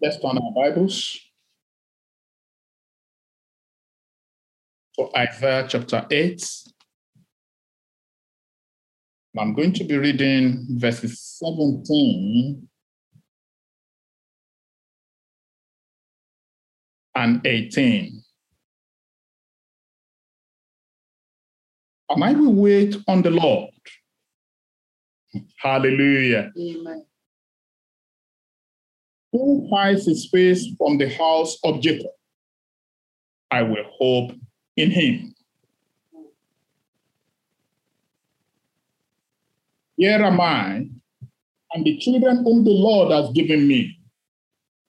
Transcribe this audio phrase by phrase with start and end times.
[0.00, 1.18] Let's turn our Bibles
[4.94, 6.40] to Isaiah chapter 8.
[9.36, 12.68] I'm going to be reading verses 17
[17.16, 18.22] and 18.
[22.10, 23.70] And I will wait on the Lord.
[25.58, 26.52] Hallelujah.
[26.56, 27.04] Amen.
[29.32, 32.10] Who hides his face from the house of Jacob?
[33.50, 34.32] I will hope
[34.76, 35.34] in him.
[39.96, 40.86] Here am I,
[41.72, 43.98] and the children whom the Lord has given me.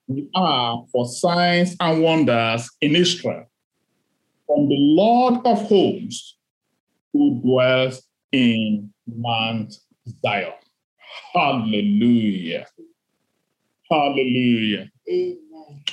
[0.06, 3.46] We are for signs and wonders in Israel
[4.50, 6.36] from the Lord of hosts
[7.12, 9.72] who dwells in Mount
[10.22, 10.52] Zion.
[11.32, 12.66] Hallelujah.
[13.90, 14.88] Hallelujah.
[15.10, 15.84] Amen.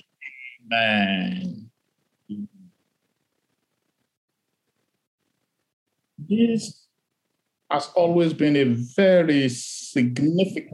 [0.72, 1.70] Amen.
[6.20, 6.86] This
[7.72, 10.72] has always been a very significant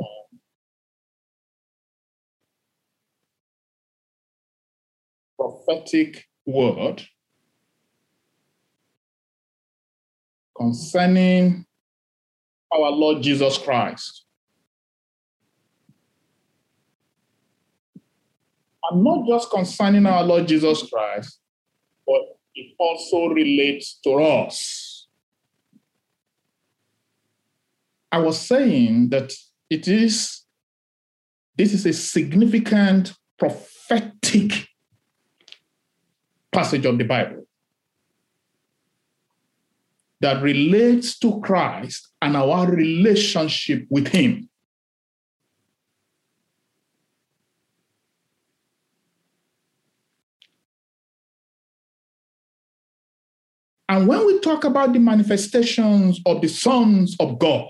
[5.38, 7.04] prophetic word
[10.58, 11.66] concerning
[12.72, 14.26] our Lord Jesus Christ.
[18.89, 21.39] And not just concerning our Lord Jesus Christ,
[22.06, 22.22] but
[22.56, 25.08] it also relates to us.
[28.12, 29.34] I was saying that
[29.70, 30.44] it is
[31.56, 34.67] this is a significant prophetic
[36.52, 37.47] passage of the Bible
[40.22, 44.50] that relates to Christ and our relationship with Him.
[53.90, 57.68] And when we talk about the manifestations of the sons of God,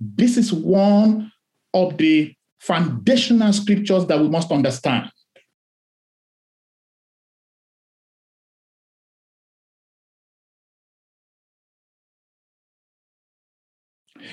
[0.00, 1.30] this is one
[1.74, 5.10] of the foundational scriptures that we must understand.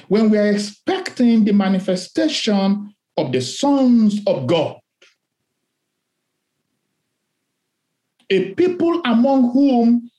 [0.08, 4.78] When we are expecting the manifestation of the sons of God,
[8.30, 10.10] a people among whom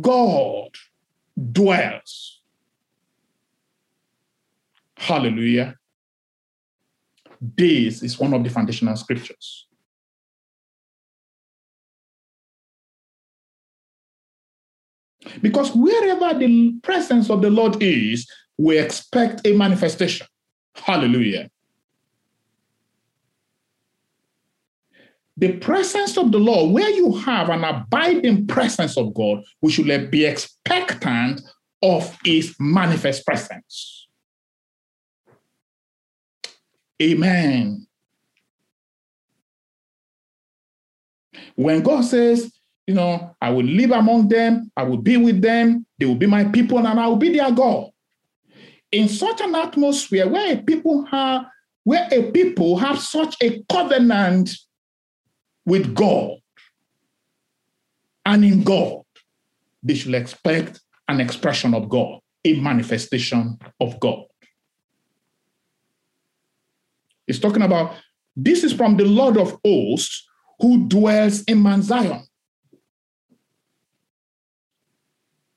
[0.00, 0.70] God
[1.52, 2.40] dwells.
[4.96, 5.76] Hallelujah.
[7.40, 9.66] This is one of the foundational scriptures.
[15.40, 20.26] Because wherever the presence of the Lord is, we expect a manifestation.
[20.74, 21.50] Hallelujah.
[25.36, 30.10] The presence of the Lord, where you have an abiding presence of God, we should
[30.10, 31.40] be expectant
[31.82, 34.06] of his manifest presence.
[37.02, 37.86] Amen.
[41.56, 42.52] When God says,
[42.86, 46.26] you know, I will live among them, I will be with them, they will be
[46.26, 47.90] my people, and I will be their God.
[48.92, 51.46] In such an atmosphere where people have,
[51.82, 54.50] where a people have such a covenant
[55.66, 56.38] with God
[58.26, 59.02] and in God,
[59.82, 64.24] they should expect an expression of God, a manifestation of God.
[67.26, 67.94] It's talking about
[68.36, 70.26] this is from the Lord of hosts
[70.60, 72.22] who dwells in Mount Zion.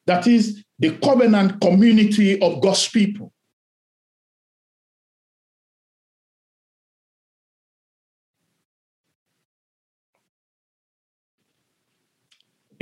[0.05, 3.33] That is the covenant community of God's people.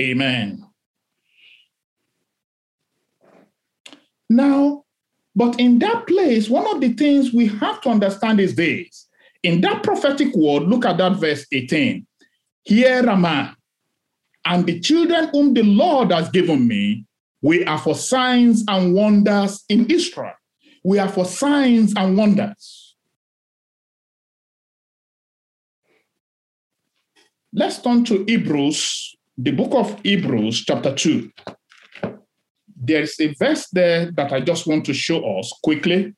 [0.00, 0.66] Amen.
[4.28, 4.84] Now,
[5.34, 9.08] but in that place, one of the things we have to understand is this.
[9.42, 12.06] In that prophetic word, look at that verse 18.
[12.64, 13.52] Here am I,
[14.46, 17.04] and the children whom the Lord has given me,
[17.42, 20.32] we are for signs and wonders in Israel.
[20.84, 22.94] We are for signs and wonders.
[27.52, 31.30] Let's turn to Hebrews, the book of Hebrews, chapter 2
[32.86, 36.14] there is a verse there that I just want to show us quickly.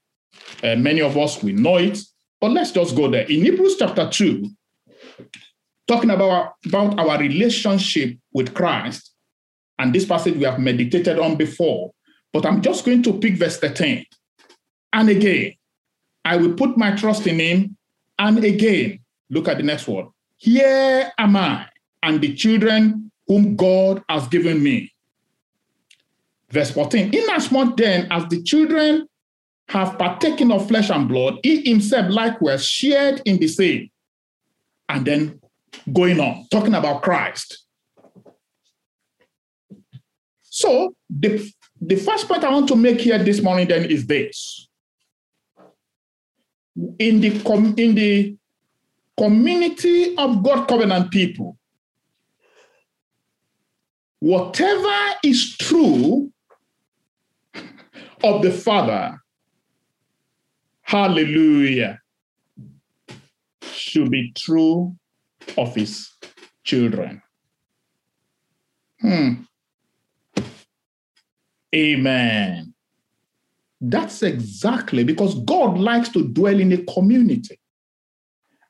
[0.62, 1.98] Uh, many of us we know it,
[2.40, 3.22] but let's just go there.
[3.22, 4.48] In Hebrews chapter 2,
[5.86, 9.14] talking about, about our relationship with Christ,
[9.78, 11.92] and this passage we have meditated on before,
[12.32, 14.04] but I'm just going to pick verse 13.
[14.92, 15.54] And again,
[16.24, 17.76] I will put my trust in him.
[18.18, 18.98] And again,
[19.30, 20.06] look at the next word.
[20.36, 21.66] Here am I
[22.02, 24.92] and the children whom God has given me.
[26.50, 29.06] Verse 14 Inasmuch then as the children
[29.68, 33.90] have partaken of flesh and blood, he himself likewise shared in the same.
[34.88, 35.40] And then
[35.92, 37.66] going on, talking about Christ.
[40.42, 44.68] So the, the first point I want to make here this morning then is this.
[46.98, 48.36] In the, com- in the
[49.18, 51.57] community of God covenant people,
[54.20, 56.32] whatever is true
[58.22, 59.20] of the Father,
[60.82, 62.00] hallelujah,
[63.62, 64.96] should be true
[65.56, 66.10] of his
[66.64, 67.22] children.
[69.00, 69.34] Hmm.
[71.74, 72.74] Amen.
[73.80, 77.60] That's exactly because God likes to dwell in a community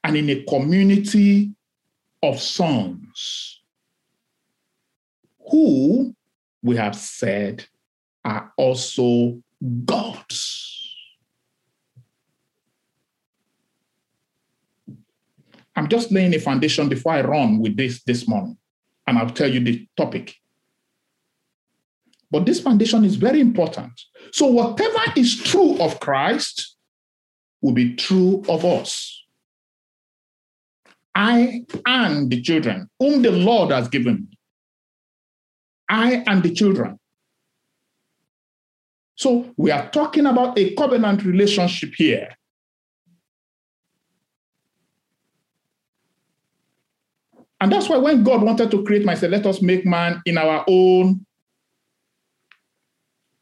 [0.04, 1.52] and in a community
[2.22, 3.57] of sons
[5.50, 6.14] who
[6.62, 7.64] we have said
[8.24, 9.40] are also
[9.84, 10.78] gods.
[15.76, 18.58] I'm just laying a foundation before I run with this this morning,
[19.06, 20.34] and I'll tell you the topic.
[22.30, 23.92] But this foundation is very important.
[24.32, 26.76] So, whatever is true of Christ
[27.62, 29.24] will be true of us.
[31.14, 34.28] I and the children whom the Lord has given.
[35.88, 36.99] I and the children.
[39.14, 42.29] So, we are talking about a covenant relationship here.
[47.61, 50.23] And that's why when God wanted to create man, he said, let us make man
[50.25, 51.26] in our own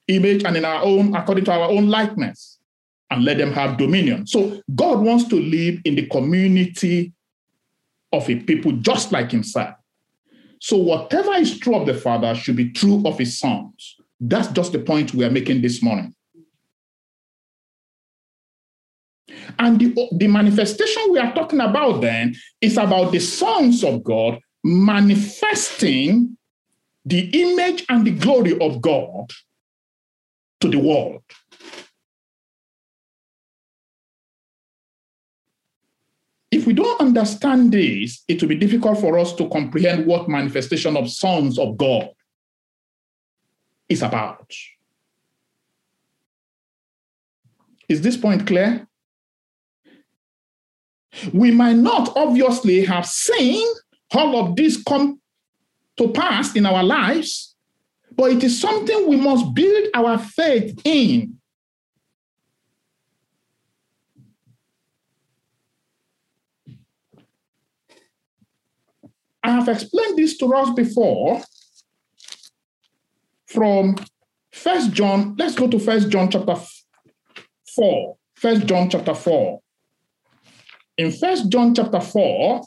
[0.09, 2.59] image and in our own, according to our own likeness,
[3.11, 4.27] and let them have dominion.
[4.27, 7.13] So God wants to live in the community
[8.13, 9.75] of a people just like himself.
[10.61, 13.97] So whatever is true of the Father should be true of his sons.
[14.21, 16.15] That's just the point we are making this morning.
[19.59, 24.39] And the, the manifestation we are talking about then is about the sons of God
[24.65, 26.37] manifesting
[27.05, 29.31] the image and the glory of God
[30.61, 31.23] to the world.
[36.57, 40.97] If we don't understand this, it will be difficult for us to comprehend what manifestation
[40.97, 42.09] of sons of God
[43.91, 44.51] is about.
[47.91, 48.89] Is this point clear?
[51.35, 53.69] We might not obviously have seen
[54.15, 55.21] all of this come
[55.99, 57.55] to pass in our lives,
[58.17, 61.36] but it is something we must build our faith in.
[69.67, 71.43] I have explained this to us before
[73.47, 73.97] from
[74.53, 75.35] First John.
[75.37, 76.57] Let's go to First John chapter
[77.75, 78.17] 4.
[78.37, 79.61] First John chapter 4.
[80.99, 82.63] In First John chapter 4,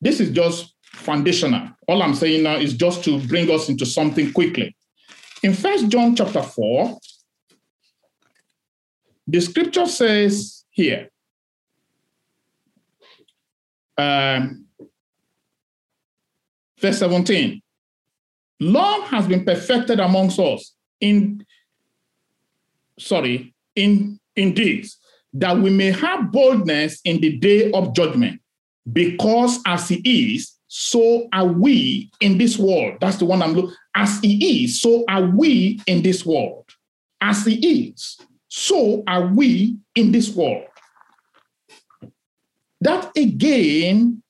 [0.00, 1.68] this is just foundational.
[1.86, 4.74] All I'm saying now is just to bring us into something quickly.
[5.42, 6.98] In First John chapter 4,
[9.28, 11.08] the scripture says here,
[13.98, 14.66] um,
[16.80, 17.62] verse 17,
[18.60, 21.44] love has been perfected amongst us in,
[22.98, 24.96] sorry, in, in this,
[25.32, 28.40] that we may have boldness in the day of judgment,
[28.92, 32.98] because as he is, so are we in this world.
[33.00, 33.74] That's the one I'm looking.
[33.94, 36.68] As he is, so are we in this world.
[37.20, 40.66] As he is, so are we in this world.
[42.84, 44.22] That again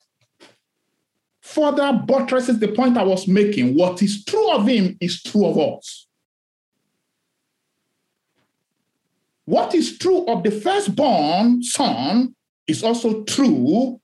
[1.41, 3.75] further buttresses the point I was making.
[3.75, 6.07] What is true of him is true of us.
[9.43, 12.33] What is true of the firstborn son
[12.65, 13.99] is also true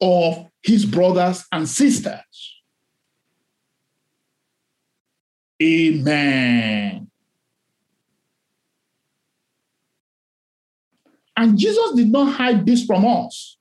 [0.00, 2.62] of his brothers and sisters.
[5.62, 7.10] Amen.
[11.36, 13.58] And Jesus did not hide this from us.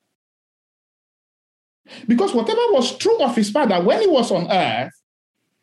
[2.08, 4.94] Because whatever was true of his father when he was on earth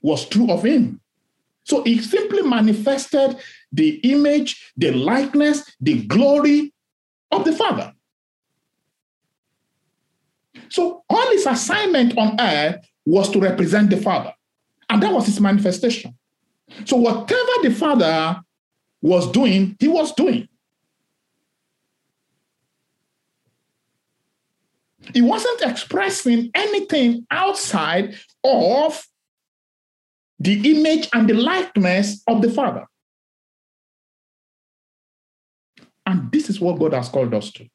[0.03, 1.01] was true of him.
[1.65, 3.37] So he simply manifested
[3.73, 6.73] the image, the likeness, the glory
[7.31, 7.93] of the Father.
[10.69, 14.33] So all his assignment on earth was to represent the Father.
[14.89, 16.17] And that was his manifestation.
[16.85, 18.41] So whatever the Father
[19.01, 20.49] was doing, he was doing.
[25.15, 29.03] He wasn't expressing anything outside of
[30.39, 32.87] the image and the likeness of the Father.
[36.07, 37.69] And this is what God has called us to.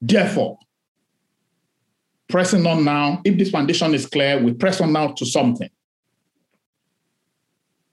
[0.00, 0.58] Therefore,
[2.28, 5.68] pressing on now, if this foundation is clear, we press on now to something.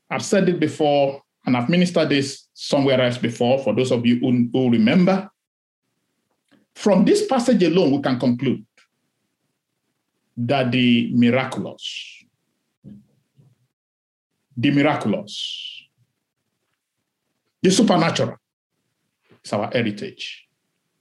[0.10, 4.20] I've said it before, and I've ministered this somewhere else before, for those of you
[4.20, 5.30] who, who remember.
[6.74, 8.66] From this passage alone, we can conclude
[10.38, 12.26] that the miraculous,
[14.58, 15.88] the miraculous,
[17.62, 18.36] the supernatural
[19.44, 20.48] is our heritage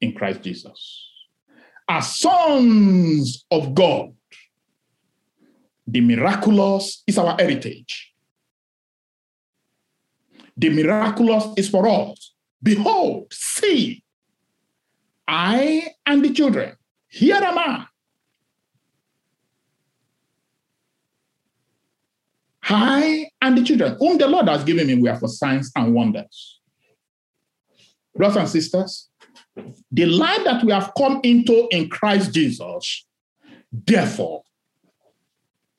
[0.01, 1.11] in Christ Jesus.
[1.89, 4.13] As sons of God,
[5.87, 8.14] the miraculous is our heritage.
[10.57, 12.33] The miraculous is for us.
[12.63, 14.03] Behold, see,
[15.27, 16.77] I and the children,
[17.09, 17.87] here am I.
[22.67, 25.93] I and the children, whom the Lord has given me, we are for signs and
[25.93, 26.61] wonders.
[28.17, 29.11] Brothers and sisters,
[29.91, 33.07] the life that we have come into in Christ Jesus,
[33.71, 34.43] therefore,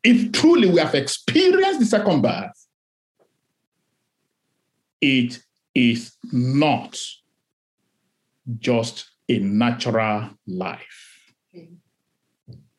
[0.03, 2.64] if truly we have experienced the second birth,
[5.06, 5.40] it
[5.76, 7.00] is not
[8.58, 11.34] just a natural life.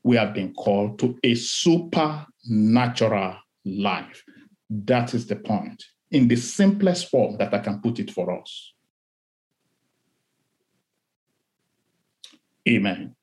[0.03, 4.25] We have been called to a supernatural life.
[4.69, 8.73] That is the point, in the simplest form that I can put it for us.
[12.69, 13.15] Amen.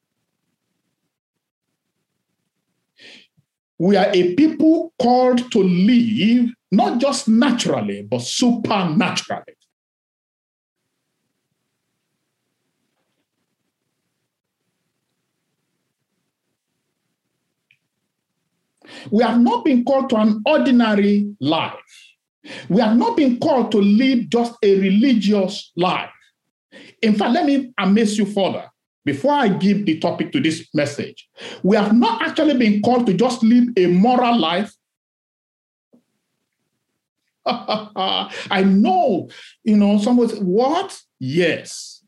[3.78, 9.54] We are a people called to live not just naturally, but supernaturally.
[19.12, 21.74] We have not been called to an ordinary life.
[22.70, 26.10] We have not been called to live just a religious life.
[27.02, 28.70] In fact, let me amaze you further
[29.06, 31.30] before I give the topic to this message.
[31.62, 34.74] We have not actually been called to just live a moral life.
[37.46, 39.30] I know,
[39.64, 41.00] you know, someone says, what?
[41.20, 42.04] Yes.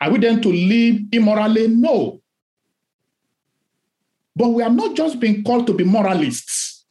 [0.00, 1.68] Are we then to live immorally?
[1.68, 2.20] No.
[4.34, 6.86] But we are not just being called to be moralists.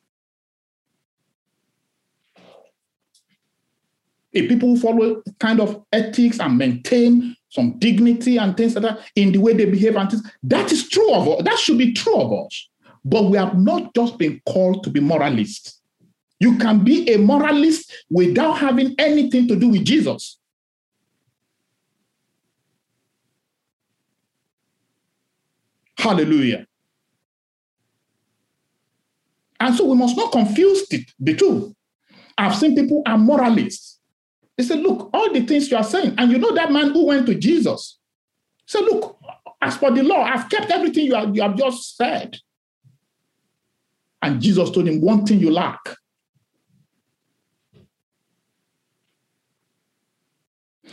[4.34, 9.32] A people follow kind of ethics and maintain some dignity and things like that in
[9.32, 10.32] the way they behave and things.
[10.44, 11.44] That is true of us.
[11.44, 12.70] That should be true of us.
[13.04, 15.79] But we have not just been called to be moralists.
[16.40, 20.40] You can be a moralist without having anything to do with Jesus.
[25.98, 26.66] Hallelujah.
[29.60, 31.76] And so we must not confuse the, the two.
[32.38, 34.00] I've seen people are moralists.
[34.58, 37.08] They say, look, all the things you are saying, and you know that man who
[37.08, 38.00] went to Jesus.
[38.66, 39.20] Say, look,
[39.62, 42.38] as for the law, I've kept everything you have, you have just said.
[44.22, 45.80] And Jesus told him, one thing you lack.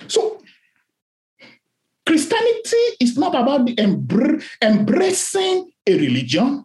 [0.08, 0.42] So
[2.36, 3.68] Christianity is not about
[4.62, 6.64] embracing a religion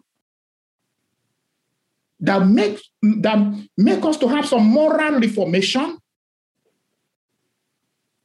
[2.20, 5.98] that make that make us to have some moral reformation.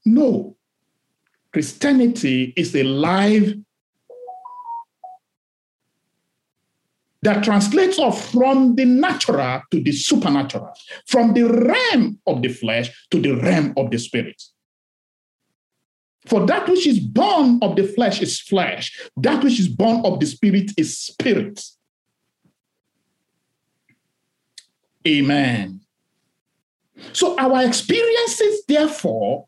[0.06, 0.56] No.
[1.52, 3.54] Christianity is a life
[7.24, 10.72] that translates us from the natural to the supernatural,
[11.08, 14.42] from the realm of the flesh to the realm of the spirit.
[16.28, 20.20] For that which is born of the flesh is flesh, that which is born of
[20.20, 21.64] the spirit is spirit.
[25.08, 25.80] Amen.
[27.14, 29.48] So our experiences, therefore,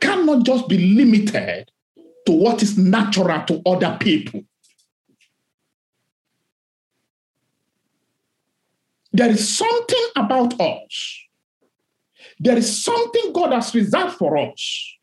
[0.00, 1.70] cannot just be limited
[2.26, 4.44] to what is natural to other people.
[9.12, 11.18] There is something about us.
[12.38, 14.96] There is something God has reserved for us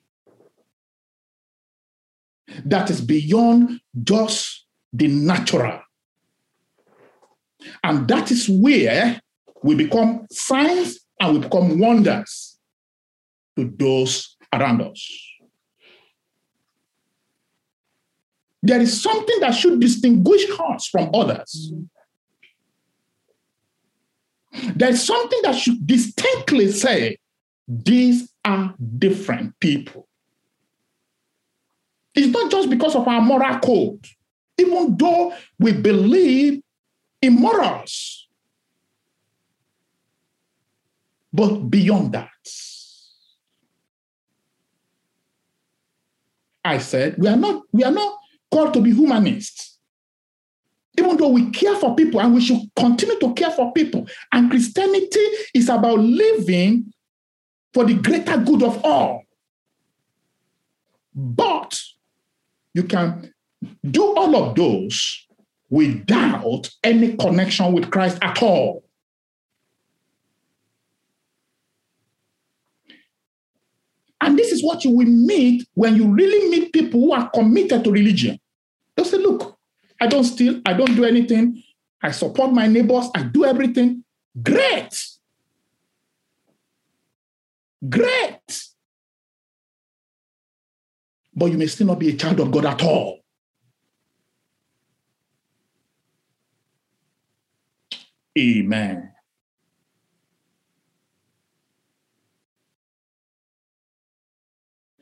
[2.66, 5.80] that is beyond just the natural.
[7.84, 9.22] And that is where
[9.64, 12.58] we become signs and we become wonders
[13.58, 15.26] to those around us.
[18.62, 21.74] There is something that should distinguish us from others.
[24.76, 27.18] There's something that should distinctly say,
[27.68, 30.09] these are different people.
[32.20, 34.06] It's not just because of our moral code,
[34.58, 36.62] even though we believe
[37.22, 38.28] in morals.
[41.32, 42.30] But beyond that,
[46.66, 48.18] I said, we are not, we are not
[48.52, 49.78] called to be humanists.
[50.98, 54.06] Even though we care for people and we should continue to care for people.
[54.34, 56.92] And Christianity is about living
[57.74, 59.24] for the greater good of all.
[61.16, 61.80] But
[62.74, 63.34] you can
[63.90, 65.28] do all of those
[65.70, 68.84] without any connection with Christ at all.
[74.22, 77.84] And this is what you will meet when you really meet people who are committed
[77.84, 78.40] to religion.
[78.96, 79.58] They'll say, Look,
[80.02, 81.64] I don't steal, I don't do anything,
[82.02, 84.04] I support my neighbors, I do everything.
[84.42, 84.94] Great.
[87.88, 88.64] Great.
[91.40, 93.22] But you may still not be a child of God at all.
[98.38, 99.14] Amen.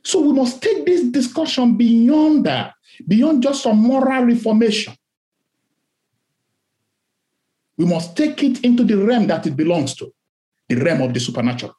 [0.03, 2.75] So we must take this discussion beyond that,
[3.07, 4.93] beyond just some moral reformation.
[7.77, 10.13] We must take it into the realm that it belongs to,
[10.69, 11.75] the realm of the supernatural.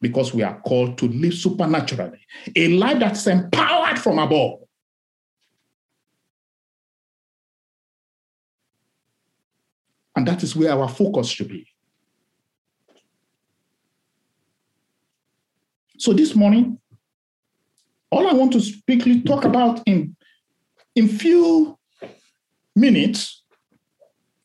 [0.00, 2.20] Because we are called to live supernaturally,
[2.56, 4.60] a life that's empowered from above.
[10.16, 11.66] And that is where our focus should be.
[15.98, 16.78] So this morning,
[18.10, 20.16] all I want to quickly talk about in
[20.96, 21.78] in few
[22.74, 23.44] minutes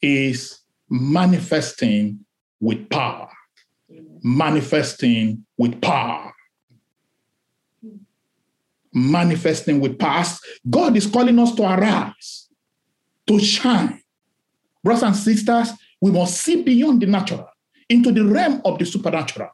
[0.02, 2.26] is manifesting
[2.60, 3.30] with power.
[4.26, 6.34] Manifesting with power.
[8.92, 10.26] Manifesting with power.
[10.68, 12.50] God is calling us to arise,
[13.28, 14.02] to shine.
[14.84, 15.70] Brothers and sisters,
[16.02, 17.48] we must see beyond the natural
[17.88, 19.50] into the realm of the supernatural.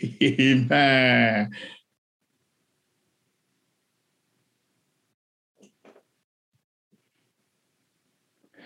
[0.22, 1.50] Amen.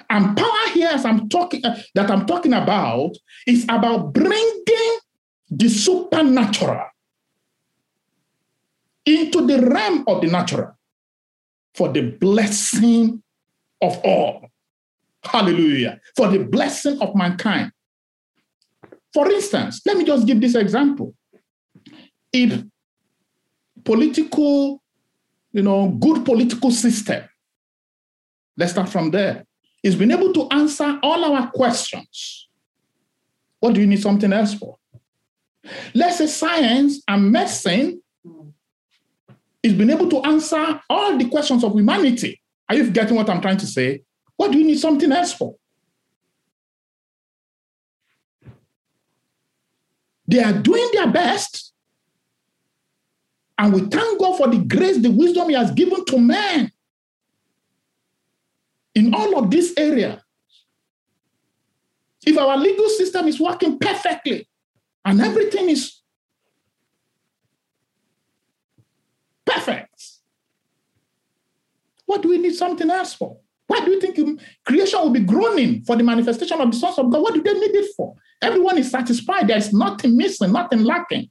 [0.08, 3.12] And power here, as I'm talking, uh, that I'm talking about,
[3.46, 4.98] is about bringing
[5.50, 6.86] the supernatural
[9.04, 10.76] into the realm of the natural
[11.74, 13.22] for the blessing
[13.80, 14.46] of all.
[15.22, 16.00] Hallelujah.
[16.16, 17.72] For the blessing of mankind.
[19.12, 21.14] For instance, let me just give this example.
[22.32, 22.62] If
[23.84, 24.82] political,
[25.52, 27.24] you know, good political system,
[28.56, 29.45] let's start from there,
[29.86, 32.48] is being able to answer all our questions,
[33.60, 34.78] what do you need something else for?
[35.94, 38.02] Let's say science and medicine
[39.62, 42.42] is being able to answer all the questions of humanity.
[42.68, 44.02] Are you getting what I'm trying to say?
[44.36, 45.54] What do you need something else for?
[50.26, 51.72] They are doing their best.
[53.56, 56.72] And we thank God for the grace, the wisdom He has given to man
[58.96, 60.22] in all of this area.
[62.26, 64.48] If our legal system is working perfectly
[65.04, 66.00] and everything is
[69.44, 70.02] perfect,
[72.06, 73.38] what do we need something else for?
[73.68, 77.10] Why do you think creation will be groaning for the manifestation of the sons of
[77.10, 77.20] God?
[77.20, 78.14] What do they need it for?
[78.40, 79.48] Everyone is satisfied.
[79.48, 81.30] There's nothing missing, nothing lacking.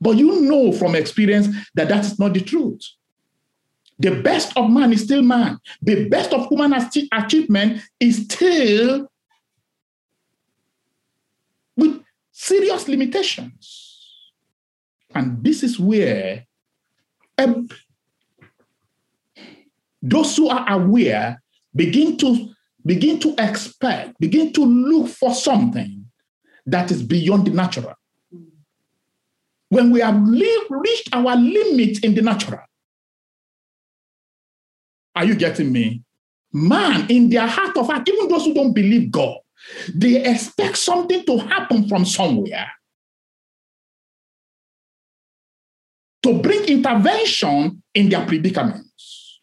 [0.00, 2.82] But you know from experience that that is not the truth.
[3.98, 5.58] The best of man is still man.
[5.82, 6.72] The best of human
[7.12, 9.08] achievement is still
[11.76, 12.02] with
[12.32, 13.90] serious limitations.
[15.14, 16.44] And this is where
[17.38, 17.68] um,
[20.02, 21.40] those who are aware
[21.74, 22.48] begin to
[22.84, 26.04] begin to expect, begin to look for something
[26.66, 27.94] that is beyond the natural.
[29.68, 30.20] When we have
[30.68, 32.60] reached our limit in the natural,
[35.14, 36.02] are you getting me?
[36.52, 39.38] Man, in their heart of heart, even those who don't believe God,
[39.94, 42.70] they expect something to happen from somewhere
[46.22, 49.40] to bring intervention in their predicaments.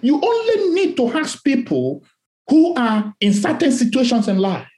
[0.00, 2.04] You only need to ask people
[2.48, 4.68] who are in certain situations in life,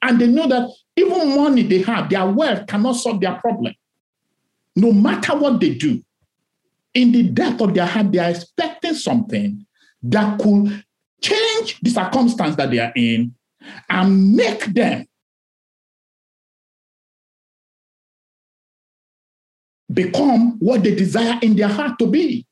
[0.00, 3.74] and they know that even money they have, their wealth cannot solve their problem.
[4.74, 6.02] No matter what they do,
[6.94, 9.65] in the depth of their heart, they are expecting something
[10.02, 10.84] that could
[11.20, 13.34] change the circumstance that they are in
[13.88, 15.06] and make them
[19.92, 22.46] become what they desire in their heart to be.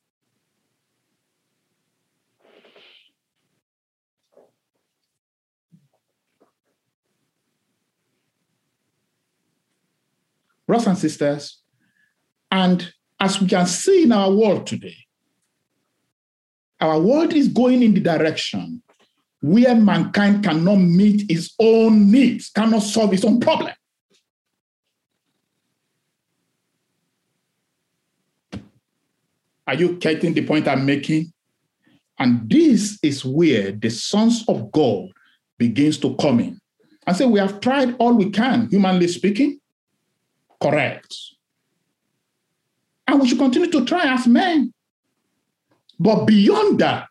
[10.67, 11.59] Brothers and sisters,
[12.51, 14.97] and as we can see in our world today,
[16.85, 18.83] our world is going in the direction
[19.41, 23.73] where mankind cannot meet its own needs, cannot solve its own problem.
[29.67, 31.33] Are you getting the point I'm making?
[32.19, 35.09] And this is where the sons of God
[35.57, 36.61] begins to come in.
[37.07, 39.59] I say we have tried all we can, humanly speaking.
[40.61, 41.17] Correct.
[43.07, 44.74] And we should continue to try as men.
[45.99, 47.09] But beyond that,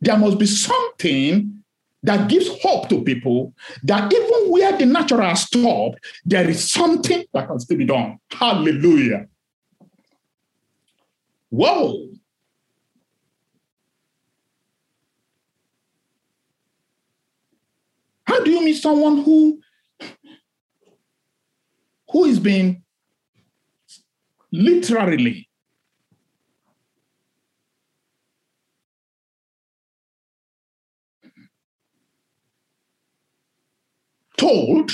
[0.00, 1.62] there must be something
[2.02, 7.24] that gives hope to people that even where the natural has stopped, there is something
[7.34, 8.18] that can still be done.
[8.30, 9.26] Hallelujah.
[11.50, 12.08] Whoa.
[18.24, 19.60] How do you meet someone who
[22.10, 22.82] who is being
[24.52, 25.47] literally
[34.38, 34.90] told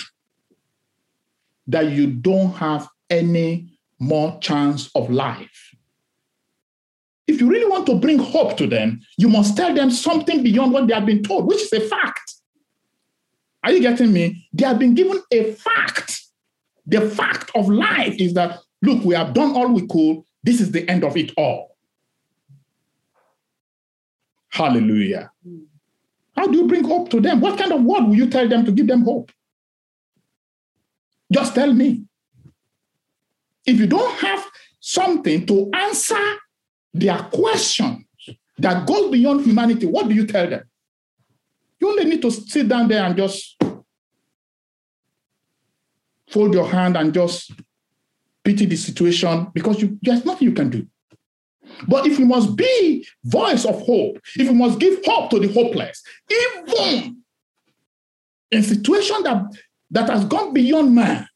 [1.69, 5.75] that you don't have any more chance of life.
[7.27, 10.73] If you really want to bring hope to them, you must tell them something beyond
[10.73, 12.35] what they have been told, which is a fact.
[13.63, 14.47] Are you getting me?
[14.53, 16.21] They have been given a fact.
[16.87, 20.23] The fact of life is that, look, we have done all we could.
[20.43, 21.77] This is the end of it all.
[24.51, 25.31] Hallelujah.
[25.43, 25.61] Hmm.
[26.45, 27.41] How do you bring hope to them?
[27.41, 29.33] What kind of word will you tell them to give them hope?
[31.33, 32.05] Just tell me.
[33.65, 34.45] If you don't have
[34.79, 36.23] something to answer
[36.93, 38.05] their questions
[38.59, 40.65] that goes beyond humanity, what do you tell them?
[41.81, 43.57] You only need to sit down there and just
[46.29, 47.53] fold your hand and just
[48.45, 50.87] pity the situation because you, there's nothing you can do.
[51.89, 55.53] But if we must be voice of hope, if we must give hope to the
[55.53, 57.23] hopeless, even
[58.51, 59.43] in situation that,
[59.91, 61.27] that has gone beyond man,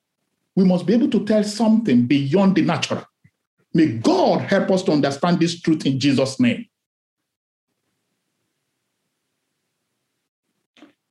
[0.55, 3.05] we must be able to tell something beyond the natural.
[3.75, 6.67] May God help us to understand this truth in Jesus' name.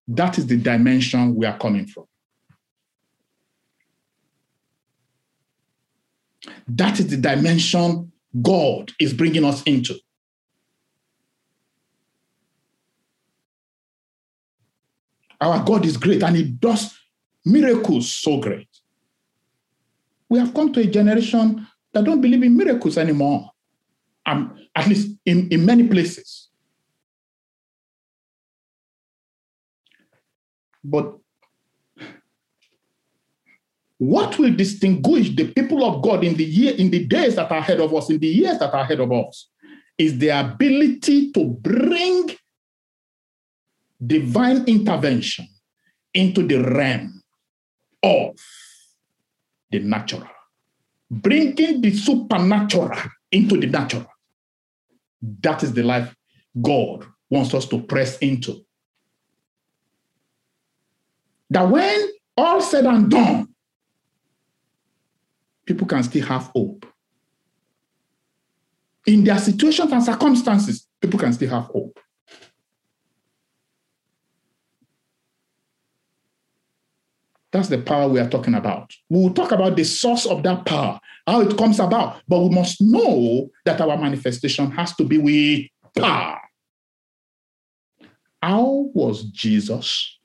[0.07, 2.05] That is the dimension we are coming from.
[6.67, 8.11] That is the dimension
[8.41, 9.95] God is bringing us into.
[15.39, 16.97] Our God is great and He does
[17.45, 18.69] miracles so great.
[20.29, 23.51] We have come to a generation that don't believe in miracles anymore,
[24.25, 26.49] um, at least in, in many places.
[30.83, 31.17] But
[33.97, 37.57] what will distinguish the people of God in the year, in the days that are
[37.57, 39.49] ahead of us, in the years that are ahead of us,
[39.97, 42.29] is the ability to bring
[44.05, 45.47] divine intervention
[46.13, 47.21] into the realm
[48.03, 48.35] of
[49.71, 50.27] the natural,
[51.09, 52.91] bringing the supernatural
[53.31, 54.05] into the natural.
[55.41, 56.15] That is the life
[56.61, 58.63] God wants us to press into.
[61.49, 63.47] That when all said and done,
[65.67, 66.85] people can still have hope.
[69.05, 71.99] In their situations and circumstances, people can still have hope.
[77.51, 78.93] That's the power we are talking about.
[79.09, 82.49] We will talk about the source of that power, how it comes about, but we
[82.49, 86.39] must know that our manifestation has to be with power.
[88.41, 90.19] How was Jesus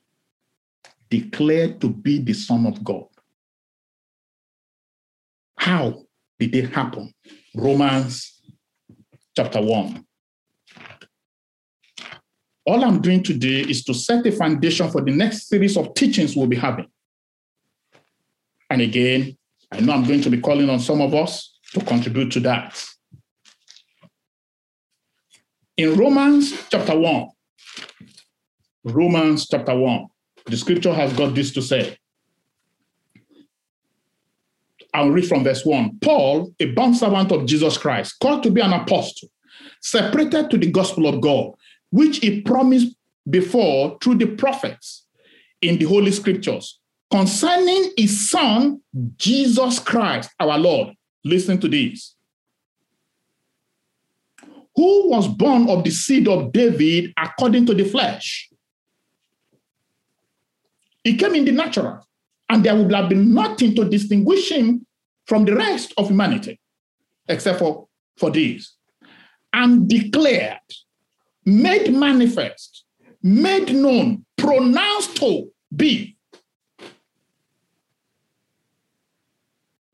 [1.09, 3.05] declared to be the Son of God?
[5.63, 6.03] How
[6.39, 7.13] did it happen?
[7.55, 8.41] Romans
[9.33, 10.05] chapter 1.
[12.65, 16.35] All I'm doing today is to set a foundation for the next series of teachings
[16.35, 16.87] we'll be having.
[18.69, 19.37] And again,
[19.71, 22.85] I know I'm going to be calling on some of us to contribute to that.
[25.77, 27.29] In Romans chapter 1,
[28.83, 30.07] Romans chapter 1,
[30.45, 31.97] the scripture has got this to say
[34.93, 35.99] I'll read from verse 1.
[36.01, 39.29] Paul, a bond servant of Jesus Christ, called to be an apostle,
[39.81, 41.51] separated to the gospel of God,
[41.89, 42.95] which he promised
[43.29, 45.05] before through the prophets
[45.61, 46.79] in the Holy Scriptures,
[47.09, 48.81] concerning his son,
[49.17, 52.15] Jesus Christ, our Lord, Listen to this.
[54.75, 58.49] Who was born of the seed of David according to the flesh?
[61.03, 62.05] He came in the natural,
[62.53, 64.85] and there would have been nothing to distinguish him
[65.25, 66.59] from the rest of humanity,
[67.27, 68.75] except for, for this.
[69.51, 70.59] And declared,
[71.45, 72.85] made manifest,
[73.23, 76.15] made known, pronounced to be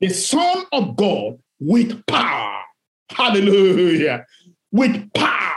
[0.01, 2.61] the Son of God with power.
[3.09, 4.25] Hallelujah.
[4.73, 5.53] With power.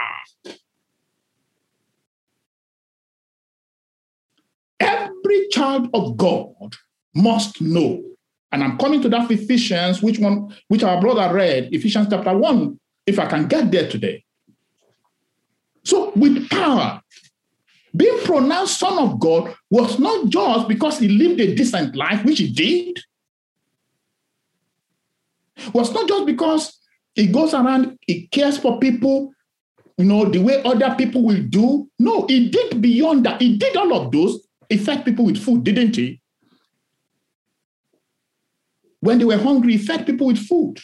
[4.79, 6.77] Every child of God
[7.15, 8.03] must know.
[8.51, 12.79] And I'm coming to that Ephesians, which one, which our brother read, Ephesians chapter 1,
[13.07, 14.25] if I can get there today.
[15.85, 17.01] So, with power,
[17.95, 22.39] being pronounced Son of God was not just because he lived a decent life, which
[22.39, 22.99] he did,
[25.75, 26.79] was not just because
[27.15, 29.33] he goes around, he cares for people,
[29.99, 31.89] you know, the way other people will do.
[31.99, 33.41] No, he did beyond that.
[33.41, 34.47] He did all of those.
[34.69, 36.22] He fed people with food, didn't he?
[39.03, 40.79] When they were hungry, he fed people with food.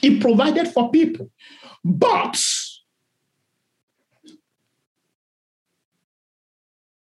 [0.00, 1.30] He provided for people.
[1.84, 2.36] But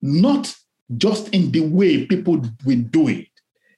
[0.04, 0.56] not
[0.96, 3.28] just in the way people will do it.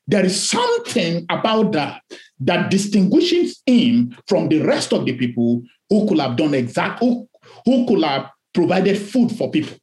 [0.05, 2.01] There is something about that
[2.41, 7.29] that distinguishes him from the rest of the people who could have done exact, who,
[7.63, 9.77] who could have provided food for people.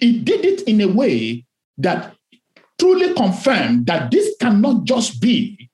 [0.00, 1.46] He did it in a way
[1.78, 2.16] that
[2.80, 5.70] truly confirmed that this cannot just be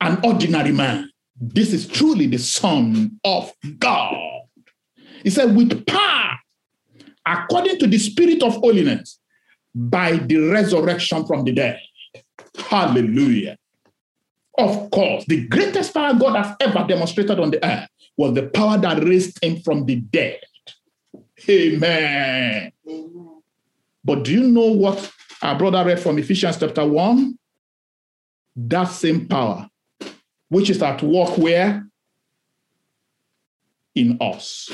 [0.00, 1.10] an ordinary man.
[1.38, 4.16] This is truly the Son of God.
[5.22, 6.38] He said, with power
[7.26, 9.20] according to the spirit of holiness
[9.74, 11.78] by the resurrection from the dead.
[12.56, 13.58] Hallelujah.
[14.58, 18.78] Of course, the greatest power God has ever demonstrated on the earth was the power
[18.78, 20.40] that raised him from the dead.
[21.48, 22.72] Amen.
[22.88, 23.42] Amen.
[24.02, 27.38] But do you know what our brother read from Ephesians chapter 1?
[28.56, 29.68] That same power,
[30.48, 31.86] which is at work where?
[33.94, 34.70] In us.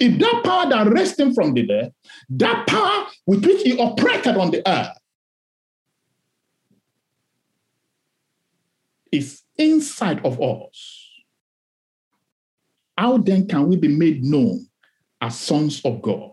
[0.00, 1.92] If that power that raised him from the dead,
[2.30, 4.96] that power with which he operated on the earth,
[9.10, 11.10] is inside of us,
[12.96, 14.67] how then can we be made known
[15.20, 16.32] as sons of God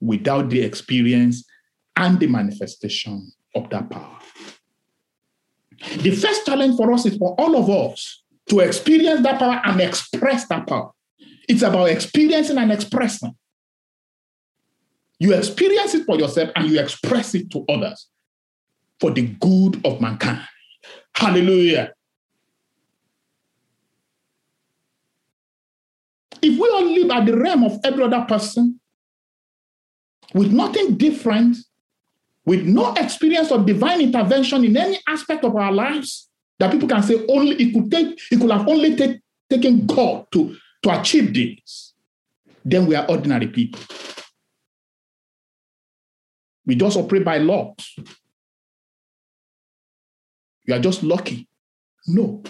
[0.00, 1.44] without the experience
[1.96, 4.18] and the manifestation of that power?
[5.98, 9.80] The first challenge for us is for all of us to experience that power and
[9.80, 10.90] express that power.
[11.48, 13.34] It's about experiencing and expressing.
[15.18, 18.08] You experience it for yourself and you express it to others
[19.00, 20.46] for the good of mankind.
[21.14, 21.92] Hallelujah.
[26.44, 28.78] If we all live at the realm of every other person
[30.34, 31.56] with nothing different,
[32.44, 36.28] with no experience of divine intervention in any aspect of our lives,
[36.58, 40.26] that people can say only it could take, it could have only take, taken God
[40.32, 41.94] to to achieve this,
[42.62, 43.80] then we are ordinary people.
[46.66, 47.96] We just operate by laws.
[50.66, 51.48] You are just lucky.
[52.06, 52.42] No.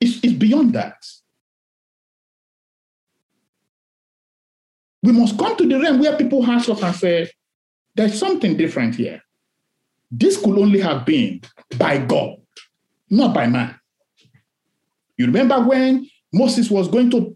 [0.00, 1.04] It's, it's beyond that.
[5.02, 7.28] We must come to the realm where people hands up and say,
[7.94, 9.22] there's something different here.
[10.10, 11.40] This could only have been
[11.76, 12.36] by God,
[13.10, 13.74] not by man.
[15.16, 17.34] You remember when Moses was going to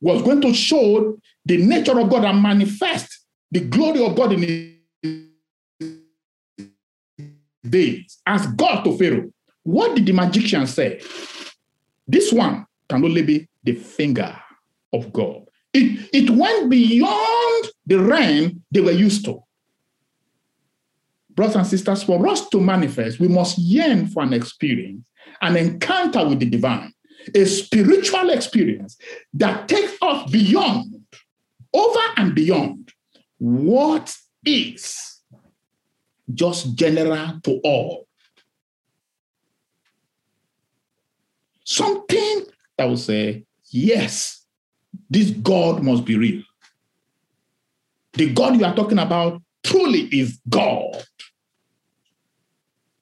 [0.00, 4.42] was going to show the nature of God and manifest the glory of God in
[4.42, 5.98] his
[7.68, 9.30] days as God to Pharaoh.
[9.62, 11.00] What did the magician say?
[12.08, 14.36] This one can only be the finger
[14.92, 15.46] of God.
[15.74, 19.42] It, it went beyond the realm they were used to.
[21.30, 25.04] Brothers and sisters, for us to manifest, we must yearn for an experience,
[25.40, 26.92] an encounter with the divine
[27.34, 28.96] a spiritual experience
[29.34, 31.04] that takes us beyond,
[31.72, 32.92] over and beyond
[33.38, 35.20] what is
[36.32, 38.06] just general to all.
[41.64, 42.44] Something
[42.76, 44.41] that will say, yes,
[45.12, 46.42] this God must be real.
[48.14, 51.04] The God you are talking about truly is God.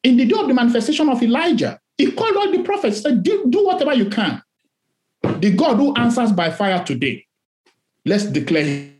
[0.03, 3.45] In the day of the manifestation of Elijah, he called all the prophets, said, do,
[3.65, 4.43] whatever you can.
[5.23, 7.27] The God who answers by fire today,
[8.05, 8.91] let's declare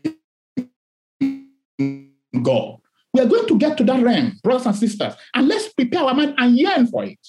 [2.41, 2.77] God.
[3.13, 6.13] We are going to get to that realm, brothers and sisters, and let's prepare our
[6.13, 7.19] mind and yearn for it.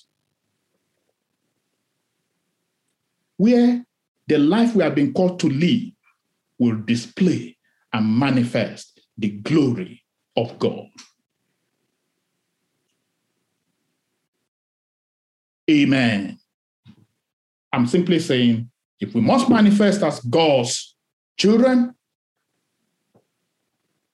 [3.36, 3.84] Where
[4.32, 5.92] the life we have been called to live
[6.58, 7.54] will display
[7.92, 10.02] and manifest the glory
[10.34, 10.88] of God.
[15.70, 16.38] Amen.
[17.74, 20.96] I'm simply saying if we must manifest as God's
[21.36, 21.94] children,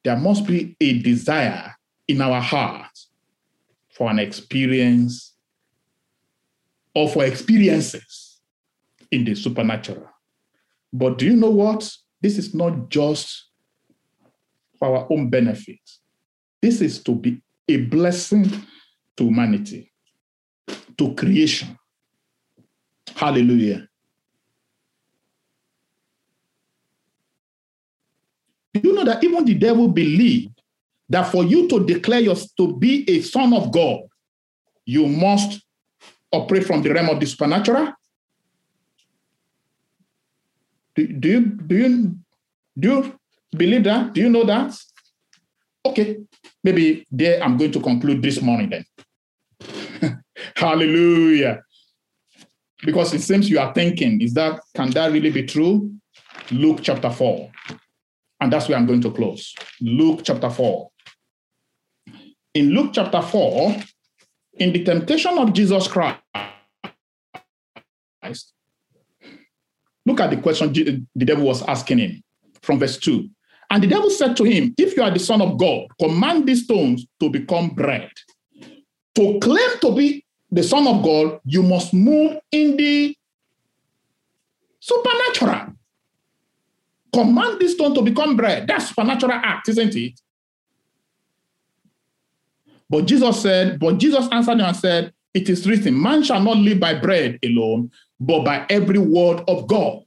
[0.03, 1.77] there must be a desire
[2.09, 3.11] in our hearts
[3.91, 5.37] for an experience
[6.93, 8.28] or for experiences
[9.11, 10.09] in the supernatural.
[10.93, 11.91] But do you know what?
[12.21, 13.49] This is not just
[14.79, 15.81] for our own benefit.
[16.61, 18.51] This is to be a blessing
[19.17, 19.93] to humanity,
[20.97, 21.79] to creation.
[23.15, 23.89] Hallelujah.
[28.75, 30.61] Do you know that even the devil believed
[31.09, 34.01] that for you to declare yourself to be a son of God,
[34.85, 35.61] you must
[36.33, 37.93] operate from the realm of the supernatural?
[40.99, 42.15] Do, do, you, do, you,
[42.77, 43.19] do you
[43.57, 44.13] believe that?
[44.15, 44.77] Do you know that?
[45.87, 46.17] Okay,
[46.65, 48.85] maybe there I'm going to conclude this morning then.
[50.57, 51.63] Hallelujah.
[52.85, 55.93] Because it seems you are thinking, is that can that really be true?
[56.51, 57.49] Luke chapter 4.
[58.41, 59.55] And that's where I'm going to close.
[59.81, 60.91] Luke chapter 4.
[62.55, 63.77] In Luke chapter 4,
[64.55, 66.19] in the temptation of Jesus Christ,
[70.09, 72.23] look at the question the devil was asking him
[72.63, 73.29] from verse 2.
[73.71, 76.65] And the devil said to him, If you are the Son of God, command these
[76.65, 78.11] stones to become bread.
[79.15, 83.17] To claim to be the Son of God, you must move in the
[84.81, 85.75] supernatural.
[87.13, 88.67] Command this stone to become bread.
[88.67, 90.21] That's supernatural act, isn't it?
[92.89, 96.57] But Jesus said, but Jesus answered him and said, It is written, man shall not
[96.57, 100.03] live by bread alone, but by every word of God.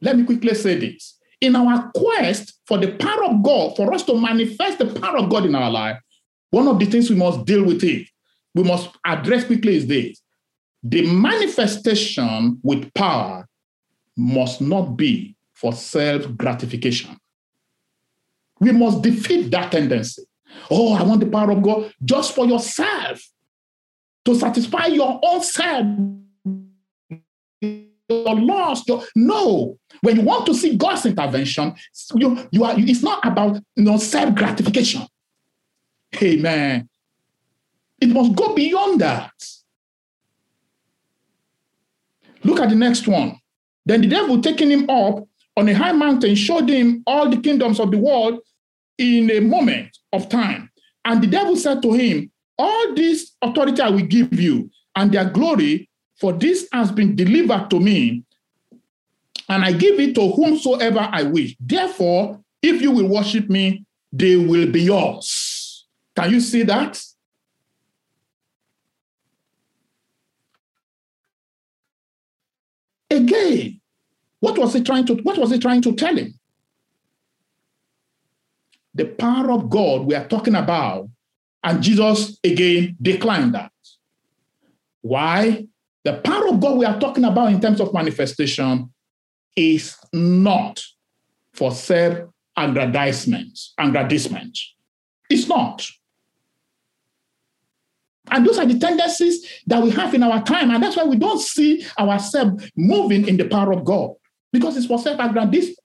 [0.00, 1.18] Let me quickly say this.
[1.40, 5.30] In our quest for the power of God, for us to manifest the power of
[5.30, 5.98] God in our life,
[6.50, 8.06] one of the things we must deal with it,
[8.54, 10.20] we must address quickly is this.
[10.82, 13.48] The manifestation with power
[14.16, 17.16] must not be for self gratification.
[18.60, 20.22] We must defeat that tendency.
[20.70, 23.22] Oh, I want the power of God just for yourself,
[24.24, 25.86] to satisfy your own self.
[28.08, 28.74] Your.
[28.86, 29.78] Your, no.
[30.00, 31.74] When you want to see God's intervention,
[32.14, 35.02] you, you are, it's not about you know, self gratification.
[36.22, 36.88] Amen.
[38.00, 39.32] It must go beyond that.
[42.44, 43.38] Look at the next one.
[43.84, 47.80] Then the devil taking him up on a high mountain showed him all the kingdoms
[47.80, 48.40] of the world
[48.98, 50.70] in a moment of time.
[51.04, 55.28] And the devil said to him, All this authority I will give you and their
[55.30, 58.22] glory, for this has been delivered to me,
[59.48, 61.56] and I give it to whomsoever I wish.
[61.60, 65.86] Therefore, if you will worship me, they will be yours.
[66.16, 67.00] Can you see that?
[73.10, 73.80] Again,
[74.40, 76.34] what was he trying to what was he trying to tell him?
[78.94, 81.08] The power of God we are talking about,
[81.62, 83.72] and Jesus again declined that.
[85.02, 85.66] Why?
[86.06, 88.92] The power of God we are talking about in terms of manifestation
[89.56, 90.80] is not
[91.52, 94.56] for self aggrandizement, aggrandizement.
[95.28, 95.84] It's not.
[98.30, 100.70] And those are the tendencies that we have in our time.
[100.70, 104.10] And that's why we don't see ourselves moving in the power of God
[104.52, 105.76] because it's for self aggrandizement.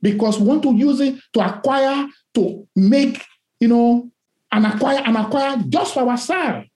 [0.00, 3.24] Because we want to use it to acquire, to make,
[3.58, 4.11] you know,
[4.52, 6.68] and acquire and acquire just for ourselves.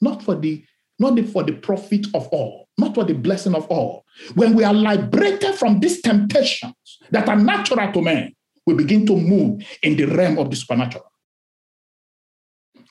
[0.00, 0.64] Not for the
[0.98, 4.04] not for the profit of all, not for the blessing of all.
[4.34, 8.32] When we are liberated from these temptations that are natural to man,
[8.64, 11.10] we begin to move in the realm of the supernatural.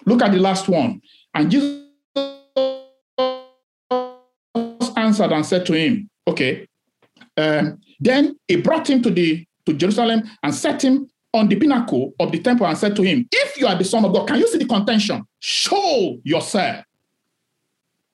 [0.06, 1.02] Look at the last one.
[1.34, 1.84] And Jesus
[4.98, 6.68] answered and said to him, Okay.
[7.36, 12.14] Um, then he brought him to the to Jerusalem and set him on the pinnacle
[12.20, 14.40] of the temple and said to him, If you are the Son of God, can
[14.40, 15.26] you see the contention?
[15.40, 16.86] Show yourself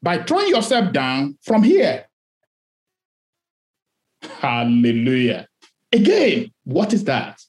[0.02, 2.06] by throwing yourself down from here.
[4.22, 5.48] Hallelujah.
[5.92, 7.42] Again, what is that?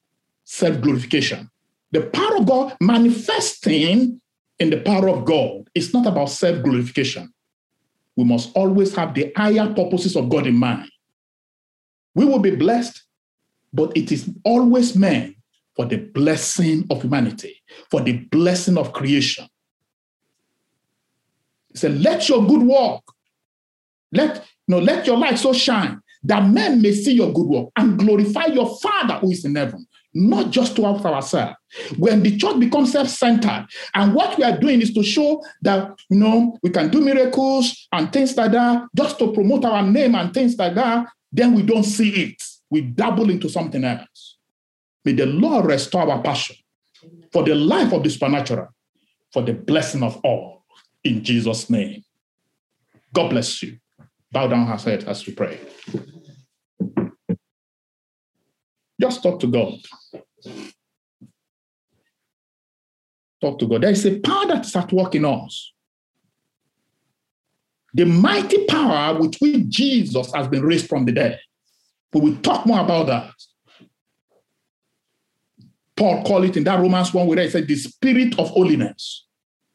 [0.44, 1.48] Self glorification.
[1.92, 4.20] The power of God manifesting
[4.58, 7.32] in the power of God is not about self glorification
[8.20, 10.90] we must always have the higher purposes of God in mind.
[12.14, 13.02] We will be blessed,
[13.72, 15.36] but it is always meant
[15.80, 17.56] for the blessing of humanity,
[17.90, 19.46] for the blessing of creation.
[21.68, 23.00] He said, Let your good work,
[24.12, 27.68] let, you know, let your light so shine that men may see your good work
[27.76, 31.54] and glorify your Father who is in heaven, not just to ourselves.
[31.96, 36.18] When the church becomes self-centered, and what we are doing is to show that you
[36.18, 40.34] know we can do miracles and things like that, just to promote our name and
[40.34, 42.42] things like that, then we don't see it.
[42.68, 44.29] We double into something else.
[45.04, 46.56] May the Lord restore our passion
[47.32, 48.68] for the life of the supernatural,
[49.32, 50.64] for the blessing of all.
[51.04, 52.02] In Jesus' name.
[53.12, 53.78] God bless you.
[54.30, 55.58] Bow down our head as we pray.
[59.00, 59.74] Just talk to God.
[63.40, 63.82] Talk to God.
[63.82, 65.72] There is a power that is at work in us.
[67.94, 71.40] The mighty power with which Jesus has been raised from the dead.
[72.12, 73.32] We will talk more about that.
[76.00, 79.26] Paul called it in that Romans 1 where he said the spirit of holiness,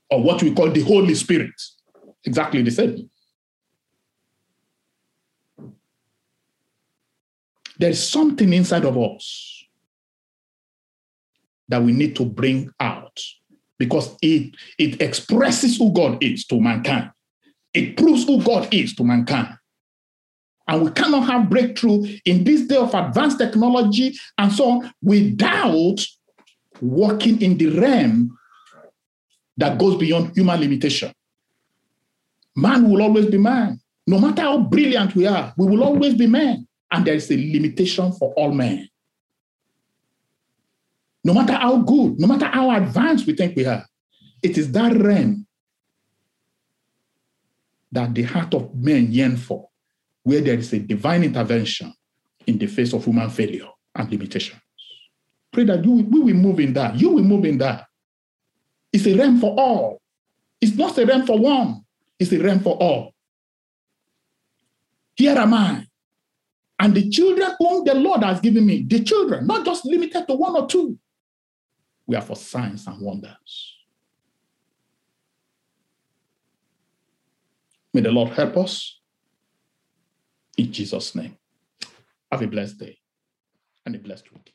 [0.09, 1.53] or what we call the Holy Spirit.
[2.23, 3.11] Exactly the same.
[7.77, 9.65] There's something inside of us
[11.67, 13.21] that we need to bring out
[13.77, 17.11] because it, it expresses who God is to mankind.
[17.71, 19.55] It proves who God is to mankind.
[20.67, 25.97] And we cannot have breakthrough in this day of advanced technology and so on without
[26.81, 28.37] working in the realm
[29.57, 31.13] that goes beyond human limitation.
[32.55, 33.79] Man will always be man.
[34.07, 37.35] No matter how brilliant we are, we will always be man and there is a
[37.35, 38.87] limitation for all men.
[41.23, 43.83] No matter how good, no matter how advanced we think we are,
[44.43, 45.47] it is that realm
[47.91, 49.69] that the heart of men yearn for,
[50.25, 51.93] where there is a divine intervention
[52.47, 54.59] in the face of human failure and limitations.
[55.53, 56.99] Pray that you, we will move in that.
[56.99, 57.85] You will move in that.
[58.91, 60.01] It's a realm for all.
[60.59, 61.81] It's not a realm for one.
[62.19, 63.13] It's a realm for all.
[65.15, 65.85] Here am I.
[66.79, 70.33] And the children whom the Lord has given me, the children, not just limited to
[70.33, 70.97] one or two,
[72.07, 73.75] we are for signs and wonders.
[77.93, 78.99] May the Lord help us.
[80.57, 81.37] In Jesus' name.
[82.31, 82.97] Have a blessed day
[83.85, 84.54] and a blessed week.